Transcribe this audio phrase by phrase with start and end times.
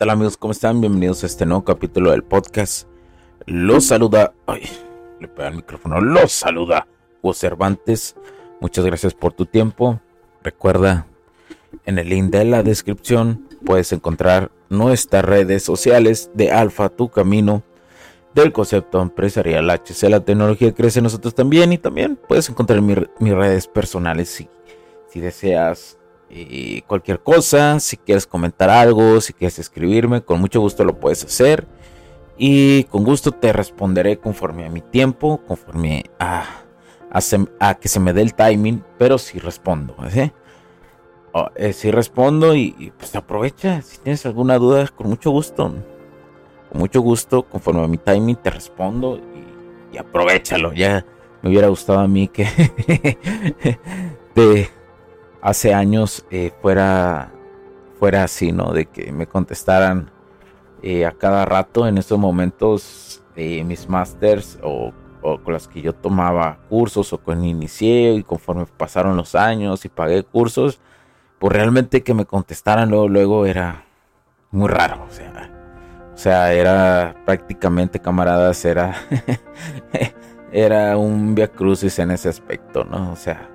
[0.00, 0.36] Hola amigos?
[0.36, 0.80] ¿Cómo están?
[0.80, 2.86] Bienvenidos a este nuevo capítulo del podcast.
[3.46, 4.32] Los saluda...
[4.46, 4.62] Ay,
[5.18, 6.00] le pega el micrófono.
[6.00, 6.86] Los saluda
[7.20, 8.14] Hugo Cervantes.
[8.60, 9.98] Muchas gracias por tu tiempo.
[10.40, 11.08] Recuerda,
[11.84, 17.64] en el link de la descripción puedes encontrar nuestras redes sociales de Alfa, tu camino,
[18.36, 20.10] del concepto empresarial HC.
[20.10, 24.48] La tecnología crece nosotros también y también puedes encontrar mis redes personales si,
[25.08, 25.98] si deseas
[26.30, 31.24] y cualquier cosa, si quieres comentar algo, si quieres escribirme, con mucho gusto lo puedes
[31.24, 31.66] hacer.
[32.36, 36.44] Y con gusto te responderé conforme a mi tiempo, conforme a,
[37.80, 39.96] que se me dé el timing, pero si respondo.
[40.14, 40.32] ¿eh?
[41.72, 45.74] si respondo y, pues aprovecha, si tienes alguna duda, con mucho gusto.
[46.70, 50.72] Con mucho gusto, conforme a mi timing, te respondo y, y aprovechalo.
[50.74, 51.04] Ya
[51.42, 52.46] me hubiera gustado a mí que
[54.34, 54.70] te
[55.40, 57.32] hace años eh, fuera,
[57.98, 58.72] fuera así, ¿no?
[58.72, 60.10] De que me contestaran
[60.82, 65.92] eh, a cada rato en estos momentos eh, mis masters o, con las que yo
[65.92, 70.80] tomaba cursos o con inicié y conforme pasaron los años y pagué cursos,
[71.38, 73.84] pues realmente que me contestaran luego, luego era
[74.50, 75.50] muy raro, o sea,
[76.14, 78.94] o sea, era prácticamente camaradas, era,
[80.52, 83.12] era un via crucis en ese aspecto, ¿no?
[83.12, 83.48] O sea,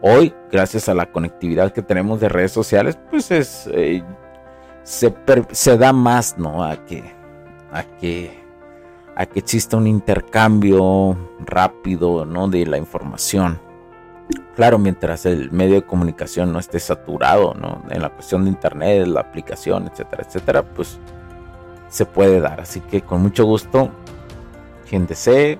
[0.00, 4.04] Hoy, gracias a la conectividad que tenemos de redes sociales, pues es eh,
[4.84, 6.62] se, da más, ¿no?
[6.62, 7.02] A que,
[7.72, 8.42] a que,
[9.16, 12.48] a que exista un intercambio rápido, ¿no?
[12.48, 13.60] De la información.
[14.54, 17.82] Claro, mientras el medio de comunicación no esté saturado, ¿no?
[17.90, 20.98] En la cuestión de internet, la aplicación, etcétera, etcétera, pues
[21.88, 22.60] se puede dar.
[22.60, 23.90] Así que con mucho gusto,
[24.88, 25.58] quien desee,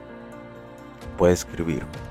[1.16, 2.07] puede escribirme.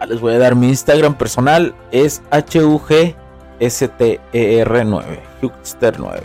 [0.00, 1.74] Ah, les voy a dar mi Instagram personal.
[1.92, 5.04] Es HUGSTER9.
[5.42, 6.20] Hugster9.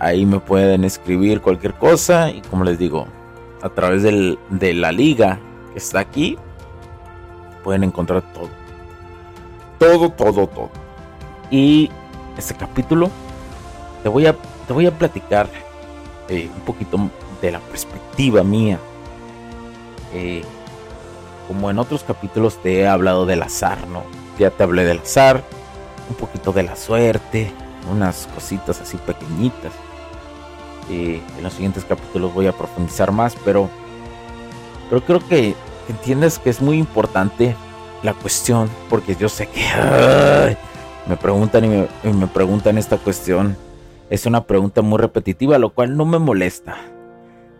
[0.00, 2.30] Ahí me pueden escribir cualquier cosa.
[2.30, 3.06] Y como les digo,
[3.62, 5.38] a través de la liga
[5.72, 6.36] que está aquí,
[7.62, 8.50] pueden encontrar todo.
[9.78, 10.70] Todo, todo, todo.
[11.52, 11.88] Y
[12.36, 13.08] este capítulo
[14.02, 14.34] te voy a,
[14.66, 15.48] te voy a platicar
[16.28, 17.08] eh, un poquito
[17.40, 18.80] de la perspectiva mía.
[20.12, 20.42] Eh,
[21.48, 24.04] como en otros capítulos te he hablado del azar, ¿no?
[24.38, 25.42] Ya te hablé del azar,
[26.08, 27.50] un poquito de la suerte,
[27.90, 29.72] unas cositas así pequeñitas.
[30.90, 33.68] en los siguientes capítulos voy a profundizar más, pero,
[34.88, 35.54] pero creo que
[35.88, 37.56] entiendes que es muy importante
[38.02, 40.56] la cuestión, porque yo sé que
[41.08, 43.56] me preguntan y me, y me preguntan esta cuestión.
[44.10, 46.76] Es una pregunta muy repetitiva, lo cual no me molesta.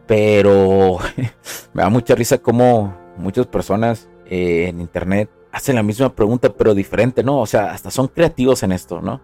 [0.06, 0.98] Pero
[1.72, 6.74] me da mucha risa como muchas personas eh, en internet hacen la misma pregunta, pero
[6.74, 7.40] diferente, ¿no?
[7.40, 9.20] O sea, hasta son creativos en esto, ¿no?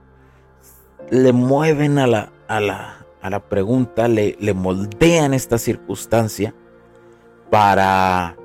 [1.10, 6.54] Le mueven a la, a la, a la pregunta, le, le moldean esta circunstancia
[7.50, 8.36] para,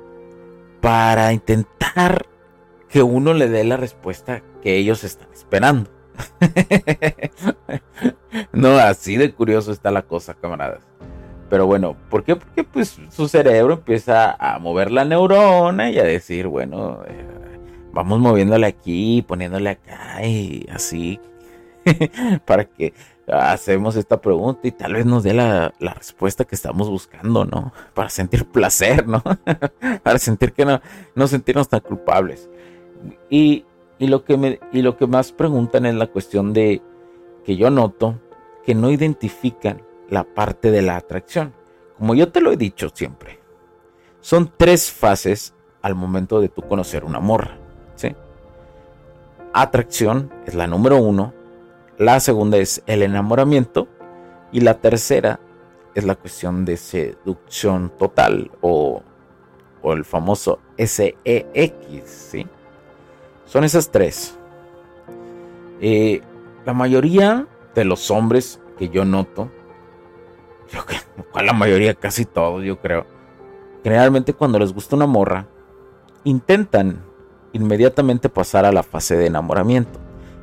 [0.81, 2.25] para intentar
[2.89, 5.89] que uno le dé la respuesta que ellos están esperando.
[8.51, 10.83] no, así de curioso está la cosa, camaradas.
[11.49, 12.35] Pero bueno, ¿por qué?
[12.35, 17.25] Porque pues su cerebro empieza a mover la neurona y a decir, bueno, eh,
[17.91, 21.19] vamos moviéndole aquí, poniéndole acá y así,
[22.45, 22.93] para que
[23.27, 27.73] hacemos esta pregunta y tal vez nos dé la, respuesta que estamos buscando, ¿no?
[27.93, 29.23] Para sentir placer, ¿no?
[30.03, 30.81] Para sentir que no,
[31.15, 32.49] no sentirnos tan culpables.
[33.29, 33.65] Y,
[33.99, 36.81] lo que me, y lo que más preguntan es la cuestión de
[37.43, 38.19] que yo noto
[38.65, 41.53] que no identifican la parte de la atracción.
[41.97, 43.39] Como yo te lo he dicho siempre,
[44.21, 47.57] son tres fases al momento de tú conocer una morra,
[47.95, 48.15] ¿sí?
[49.53, 51.33] Atracción es la número uno,
[51.99, 53.87] la segunda es el enamoramiento.
[54.51, 55.39] Y la tercera
[55.93, 59.03] es la cuestión de seducción total o,
[59.83, 62.03] el famoso SEX.
[62.05, 62.47] ¿sí?
[63.45, 64.35] Son esas tres.
[65.81, 66.21] Eh,
[66.65, 69.51] la mayoría de los hombres que yo noto,
[70.71, 70.85] yo,
[71.41, 73.05] la mayoría, casi todos, yo creo,
[73.83, 75.47] generalmente cuando les gusta una morra,
[76.23, 77.03] intentan
[77.53, 79.99] inmediatamente pasar a la fase de enamoramiento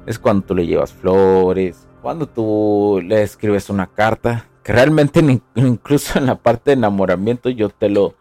[0.06, 5.20] es cuando tú le llevas flores, cuando tú le escribes una carta, que realmente
[5.56, 8.14] incluso en la parte de enamoramiento yo te lo,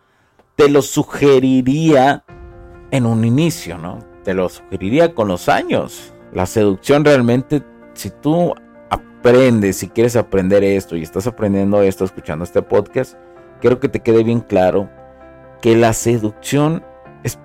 [0.55, 2.23] te lo sugeriría
[2.91, 3.99] en un inicio, ¿no?
[4.23, 6.13] Te lo sugeriría con los años.
[6.33, 7.63] La seducción realmente,
[7.93, 8.55] si tú
[9.29, 13.15] aprendes, si quieres aprender esto y estás aprendiendo esto escuchando este podcast,
[13.61, 14.89] quiero que te quede bien claro
[15.61, 16.83] que la seducción
[17.23, 17.37] es,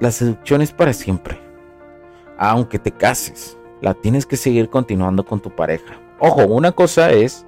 [0.00, 1.50] la seducción es para siempre
[2.40, 6.00] aunque te cases, la tienes que seguir continuando con tu pareja.
[6.18, 7.46] Ojo, una cosa es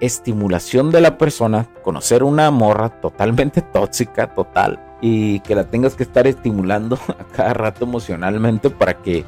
[0.00, 6.02] estimulación de la persona, conocer una morra totalmente tóxica, total, y que la tengas que
[6.02, 9.24] estar estimulando a cada rato emocionalmente para que,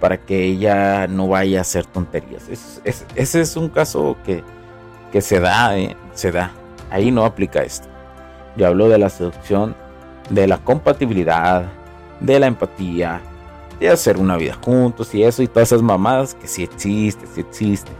[0.00, 2.48] para que ella no vaya a hacer tonterías.
[2.48, 4.42] ese es un caso que,
[5.12, 6.52] que se da, eh, se da.
[6.90, 7.88] Ahí no aplica esto.
[8.56, 9.74] Yo hablo de la seducción,
[10.30, 11.64] de la compatibilidad,
[12.20, 13.20] de la empatía,
[13.80, 17.40] de hacer una vida juntos y eso y todas esas mamadas que sí existen, sí
[17.40, 17.94] existen,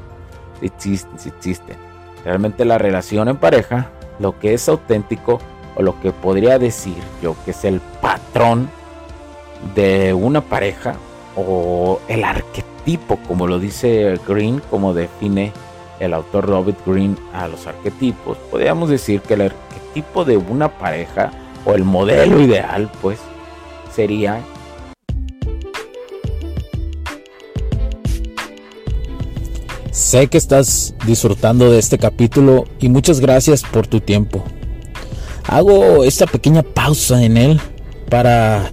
[0.61, 1.76] sí existen, sí existen.
[2.25, 5.41] Realmente la relación en pareja, lo que es auténtico
[5.76, 8.69] o lo que podría decir yo que es el patrón
[9.75, 10.94] de una pareja
[11.36, 15.52] o el arquetipo, como lo dice Green, como define
[16.00, 21.31] el autor Robert Green a los arquetipos, podríamos decir que el arquetipo de una pareja
[21.64, 23.19] o el modelo ideal, pues,
[23.94, 24.40] sería
[29.94, 34.42] Sé que estás disfrutando de este capítulo y muchas gracias por tu tiempo.
[35.46, 37.60] Hago esta pequeña pausa en él
[38.10, 38.72] para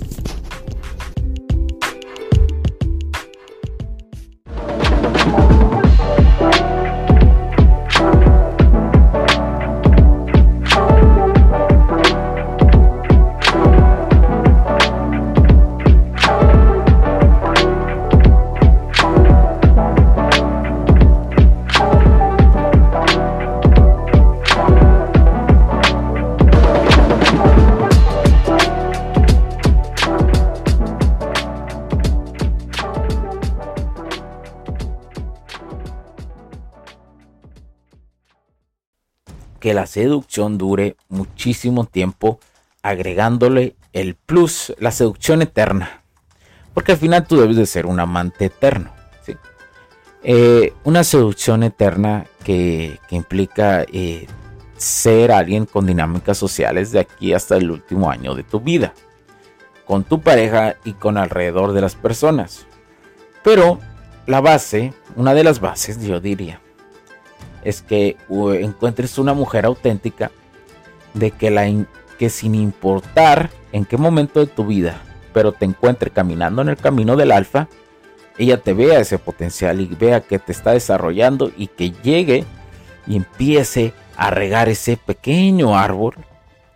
[39.71, 42.41] Que la seducción dure muchísimo tiempo
[42.81, 46.01] agregándole el plus, la seducción eterna.
[46.73, 48.91] Porque al final tú debes de ser un amante eterno.
[50.23, 54.27] Eh, una seducción eterna que, implica eh,
[54.75, 58.93] ser alguien con dinámicas sociales de aquí hasta el último año de tu vida.
[59.85, 62.65] Con tu pareja y con alrededor de las personas.
[63.41, 63.79] Pero
[64.25, 66.59] la base, una de las bases yo diría,
[67.63, 68.17] es que
[68.59, 70.31] encuentres una mujer auténtica,
[71.13, 71.69] de que, la
[72.17, 75.01] que sin importar en qué momento de tu vida,
[75.33, 77.67] pero te encuentre caminando en el camino del alfa,
[78.37, 82.45] ella te vea ese potencial y vea que te está desarrollando y que llegue
[83.05, 86.15] y empiece a regar ese pequeño árbol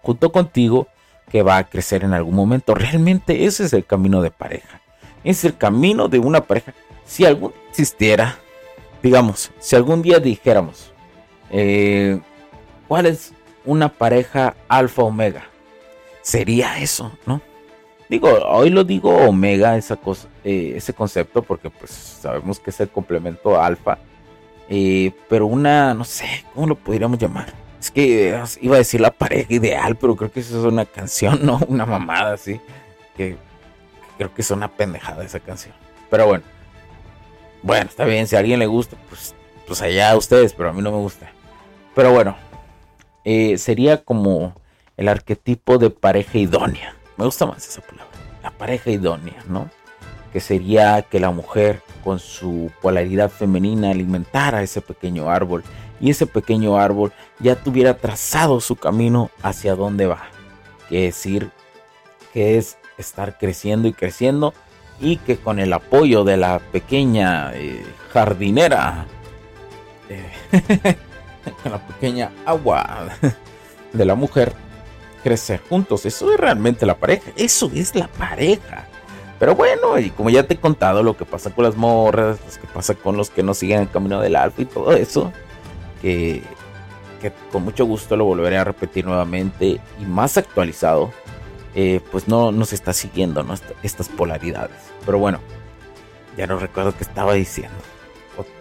[0.01, 0.87] junto contigo
[1.29, 2.75] que va a crecer en algún momento.
[2.75, 4.81] Realmente ese es el camino de pareja.
[5.23, 6.73] Es el camino de una pareja.
[7.05, 8.37] Si algún existiera,
[9.05, 10.91] digamos, si algún día dijéramos,
[11.49, 12.19] eh,
[12.87, 13.33] ¿cuál es
[13.63, 15.43] una pareja alfa omega?
[16.25, 17.39] sería eso, ¿no?
[18.09, 22.79] Digo, hoy lo digo omega, esa cosa, eh, ese concepto, porque pues sabemos que es
[22.79, 23.99] el complemento alfa.
[24.67, 27.53] Eh, pero una, no sé, ¿cómo lo podríamos llamar?
[27.79, 31.45] Es que iba a decir la pareja ideal, pero creo que eso es una canción,
[31.45, 31.59] ¿no?
[31.67, 32.59] Una mamada así.
[33.15, 33.37] Que,
[34.17, 35.75] creo que es una pendejada esa canción.
[36.09, 36.54] Pero bueno.
[37.65, 39.33] Bueno, está bien, si a alguien le gusta, pues,
[39.65, 41.31] pues allá a ustedes, pero a mí no me gusta.
[41.95, 42.35] Pero bueno,
[43.23, 44.53] eh, sería como
[44.97, 46.95] el arquetipo de pareja idónea.
[47.17, 48.13] Me gusta más esa palabra.
[48.43, 49.71] La pareja idónea, ¿no?
[50.31, 55.63] Que sería que la mujer con su polaridad femenina alimentara ese pequeño árbol
[55.99, 60.27] y ese pequeño árbol ya tuviera trazado su camino hacia dónde va.
[60.87, 61.49] Que decir
[62.31, 64.53] que es estar creciendo y creciendo
[64.99, 67.83] y que con el apoyo de la pequeña eh,
[68.13, 69.05] jardinera,
[70.09, 70.31] eh,
[71.65, 73.09] la pequeña agua
[73.93, 74.53] de la mujer,
[75.23, 76.05] crecer juntos.
[76.05, 77.31] Eso es realmente la pareja.
[77.35, 78.87] Eso es la pareja.
[79.39, 82.61] Pero bueno, y como ya te he contado lo que pasa con las morras, lo
[82.61, 85.33] que pasa con los que no siguen el camino del alfa y todo eso,
[86.01, 86.41] que,
[87.21, 91.11] que con mucho gusto lo volveré a repetir nuevamente y más actualizado,
[91.75, 93.45] eh, pues no nos está siguiendo
[93.83, 94.77] estas polaridades.
[95.05, 95.39] Pero bueno,
[96.37, 97.77] ya no recuerdo qué estaba diciendo.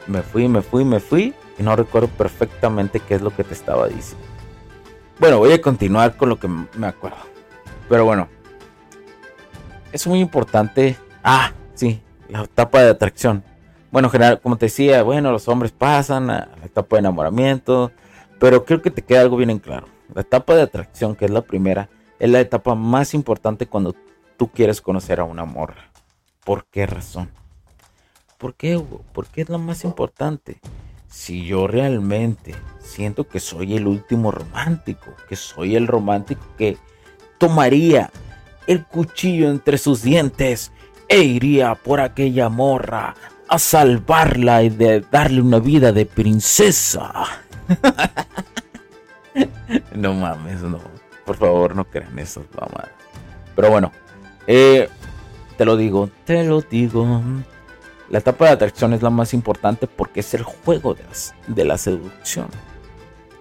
[0.07, 3.55] Me fui, me fui, me fui y no recuerdo perfectamente qué es lo que te
[3.55, 4.27] estaba diciendo.
[5.19, 7.19] Bueno, voy a continuar con lo que me acuerdo.
[7.89, 8.29] Pero bueno,
[9.93, 10.97] es muy importante.
[11.23, 13.45] Ah, sí, la etapa de atracción.
[13.93, 17.93] Bueno, general, como te decía, bueno, los hombres pasan a la etapa de enamoramiento,
[18.41, 19.87] pero creo que te queda algo bien en claro.
[20.13, 21.89] La etapa de atracción, que es la primera,
[22.25, 23.95] es la etapa más importante cuando
[24.39, 25.91] tú quieres conocer a una morra.
[26.43, 27.29] ¿Por qué razón?
[28.39, 29.03] ¿Por qué, Hugo?
[29.13, 30.59] ¿Por qué es la más importante?
[31.07, 36.79] Si yo realmente siento que soy el último romántico, que soy el romántico que
[37.37, 38.11] tomaría
[38.67, 40.73] el cuchillo entre sus dientes
[41.09, 43.15] e iría por aquella morra
[43.49, 47.13] a salvarla y de darle una vida de princesa.
[49.95, 51.04] no mames, no.
[51.25, 52.89] Por favor, no crean eso, mamá.
[53.57, 53.93] Pero bueno,
[54.47, 54.89] eh,
[55.57, 57.23] te lo digo, te lo digo.
[58.11, 61.05] La etapa de atracción es la más importante porque es el juego de,
[61.47, 62.49] de la seducción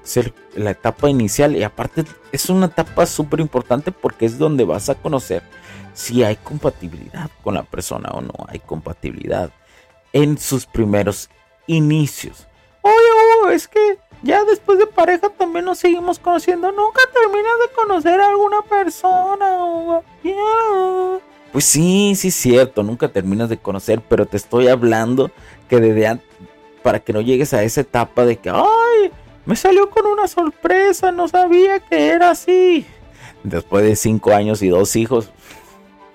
[0.04, 4.90] ser la etapa inicial y aparte es una etapa súper importante porque es donde vas
[4.90, 5.42] a conocer
[5.94, 9.52] si hay compatibilidad con la persona o no hay compatibilidad
[10.12, 11.30] en sus primeros
[11.68, 12.48] inicios.
[13.50, 16.71] Es que ya después de pareja también nos seguimos conociendo.
[16.71, 20.01] Nunca terminas de conocer a alguna persona.
[21.51, 25.29] Pues sí, sí es cierto, nunca terminas de conocer, pero te estoy hablando
[25.69, 26.19] que desde
[26.81, 29.12] para que no llegues a esa etapa de que, ay,
[29.45, 32.85] me salió con una sorpresa, no sabía que era así.
[33.43, 35.29] Después de cinco años y dos hijos.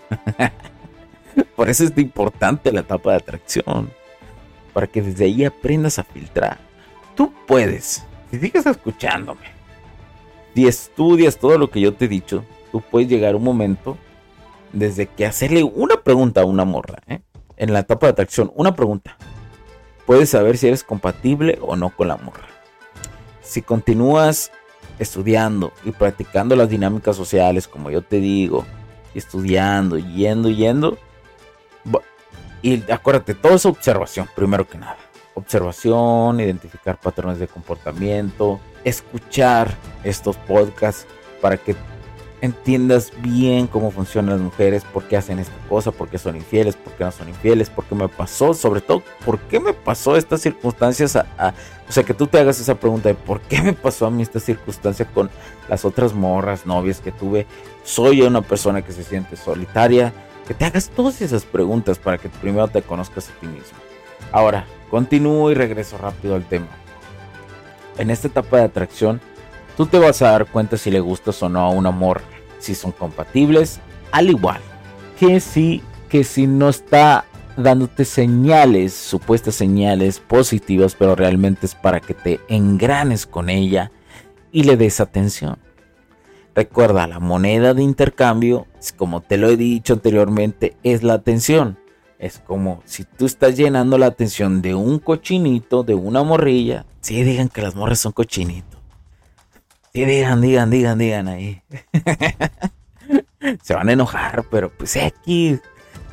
[1.56, 3.92] Por eso es importante la etapa de atracción.
[4.72, 6.67] Para que desde ahí aprendas a filtrar.
[7.18, 9.42] Tú puedes, si sigues escuchándome,
[10.54, 13.98] si estudias todo lo que yo te he dicho, tú puedes llegar un momento
[14.72, 17.20] desde que hacerle una pregunta a una morra, ¿eh?
[17.58, 19.18] en la etapa de atracción, una pregunta.
[20.06, 22.48] Puedes saber si eres compatible o no con la morra
[23.48, 24.52] si continúas
[24.98, 28.66] estudiando y practicando las dinámicas sociales, como yo te digo,
[29.14, 30.98] estudiando, yendo, yendo,
[32.60, 34.98] y acuérdate, todo es observación, primero que nada.
[35.38, 41.06] Observación, identificar patrones de comportamiento, escuchar estos podcasts
[41.40, 41.74] para que
[42.40, 46.76] entiendas bien cómo funcionan las mujeres, por qué hacen esta cosa, por qué son infieles,
[46.76, 50.16] por qué no son infieles, por qué me pasó, sobre todo, por qué me pasó
[50.16, 51.54] estas circunstancias a,
[51.88, 54.22] o sea, que tú te hagas esa pregunta de por qué me pasó a mí
[54.22, 55.30] esta circunstancia con
[55.68, 57.46] las otras morras, novias que tuve.
[57.82, 60.12] Soy una persona que se siente solitaria.
[60.46, 63.76] Que te hagas todas esas preguntas para que primero te conozcas a ti mismo.
[64.32, 66.68] Ahora, continúo y regreso rápido al tema.
[67.98, 69.20] En esta etapa de atracción,
[69.76, 72.20] tú te vas a dar cuenta si le gustas o no a un amor,
[72.58, 73.80] si son compatibles,
[74.12, 74.60] al igual
[75.18, 77.24] que si, que si no está
[77.56, 83.90] dándote señales, supuestas señales positivas, pero realmente es para que te engranes con ella
[84.52, 85.58] y le des atención.
[86.54, 88.66] Recuerda, la moneda de intercambio,
[88.96, 91.78] como te lo he dicho anteriormente, es la atención.
[92.18, 96.84] Es como si tú estás llenando la atención de un cochinito, de una morrilla.
[97.00, 98.80] Sí, digan que las morras son cochinitos.
[99.94, 101.62] Sí, digan, digan, digan, digan ahí.
[103.62, 105.58] Se van a enojar, pero pues aquí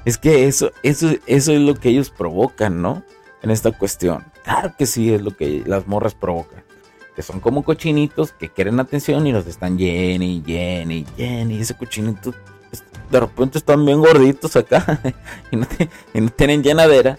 [0.06, 3.04] es que eso, eso, eso es lo que ellos provocan, ¿no?
[3.42, 4.24] En esta cuestión.
[4.44, 6.64] Claro que sí es lo que las morras provocan.
[7.16, 12.34] que son como cochinitos que quieren atención y los están lleni, lleni, y ese cochinito
[13.10, 15.00] de repente están bien gorditos acá
[15.52, 17.18] y, no tienen llenadera.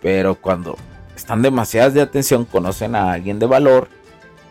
[0.00, 0.76] Pero cuando
[1.16, 3.88] están demasiadas de atención, conocen a alguien de valor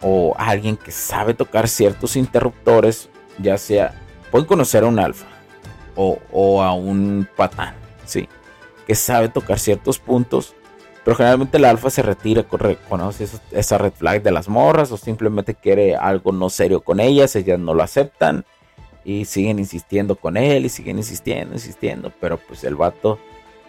[0.01, 3.93] o a alguien que sabe tocar ciertos interruptores, ya sea,
[4.31, 5.27] pueden conocer a un alfa
[5.95, 8.27] o, a un patán, ¿sí?
[8.85, 10.53] Que sabe tocar ciertos puntos,
[11.03, 15.55] pero generalmente el alfa se retira, conoce esa red flag de las morras o simplemente
[15.55, 18.45] quiere algo no serio con ellas, ellas no lo aceptan
[19.05, 23.19] y siguen insistiendo con él y siguen insistiendo, insistiendo, pero pues el vato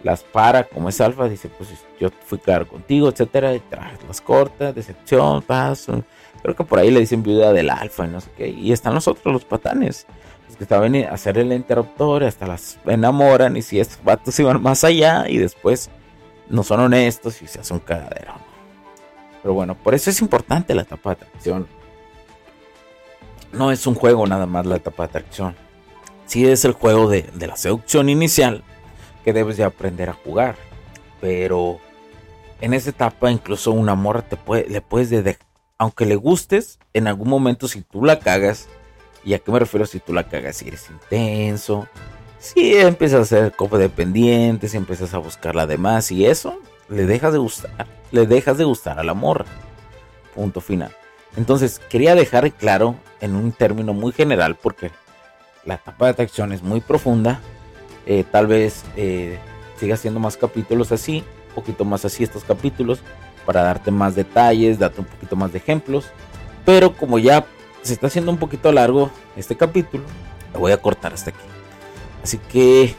[0.03, 3.61] las para como es alfa, dice pues yo fui claro contigo, etcétera, y
[4.07, 6.03] las corta, decepción, paso.
[6.41, 8.47] Creo que por ahí le dicen viuda del alfa y no sé qué.
[8.47, 10.05] Y están los otros, los patanes,
[10.47, 14.61] los que estaban a hacer el interruptor, hasta las enamoran y si estos vatos iban
[14.61, 15.89] más allá y después
[16.49, 18.33] no son honestos y se hace un cagadero.
[19.41, 21.67] Pero bueno, por eso es importante la etapa de atracción.
[23.51, 25.55] No es un juego nada más la etapa de atracción.
[26.25, 28.63] Sí es el juego de, de la seducción inicial
[29.23, 30.55] que debes de aprender a jugar.
[31.21, 31.79] Pero
[32.61, 35.37] en esa etapa incluso una morra te puede, le puedes de,
[35.77, 38.67] aunque le gustes, en algún momento si tú la cagas,
[39.23, 40.57] ¿y a qué me refiero si tú la cagas?
[40.57, 41.87] Si eres intenso,
[42.39, 47.33] si empiezas a ser codependiente, si empiezas a buscarla de más y eso, le dejas
[47.33, 49.45] de gustar, le dejas de gustar a la morra.
[50.33, 50.95] Punto final.
[51.37, 54.91] Entonces, quería dejar claro en un término muy general porque
[55.63, 57.39] la etapa de atracción es muy profunda
[58.09, 59.37] eh, tal vez eh,
[59.77, 62.99] siga haciendo más capítulos así, un poquito más así estos capítulos,
[63.45, 66.05] para darte más detalles, darte un poquito más de ejemplos.
[66.65, 67.45] Pero como ya
[67.81, 70.05] se está haciendo un poquito largo este capítulo,
[70.53, 71.45] lo voy a cortar hasta aquí.
[72.23, 72.95] Así que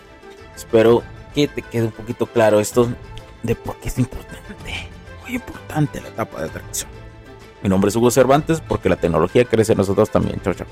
[0.55, 1.03] espero
[1.35, 2.91] que te quede un poquito claro esto
[3.43, 4.91] de por qué es importante,
[5.23, 6.98] muy importante la etapa de atracción.
[7.63, 10.41] Mi nombre es Hugo Cervantes porque la tecnología crece en nosotros también.
[10.43, 10.67] Chao, chao.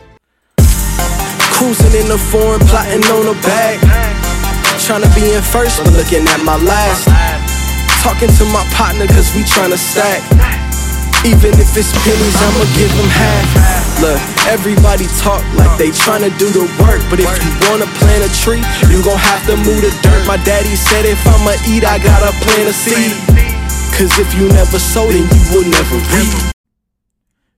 [1.59, 3.81] Cruising in the foreign, plotting on a bag.
[4.87, 7.09] Trying to be in first, but looking at my last.
[8.02, 10.23] Talking to my partner, cause we trying to stack.
[11.25, 13.42] Even if it's pennies, I'ma give them half.
[14.01, 17.03] Look, everybody talk like they trying to do the work.
[17.11, 20.22] But if you wanna plant a tree, you gon' have to move the dirt.
[20.29, 23.16] My daddy said if I'ma eat, I gotta plant a seed.
[23.96, 26.56] Cause if you never sow, then you will never reap.